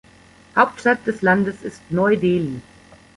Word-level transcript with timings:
Hauptstadt 0.55 1.05
des 1.05 1.21
Landes 1.21 1.61
ist 1.61 1.91
Neu-Delhi. 1.91 2.61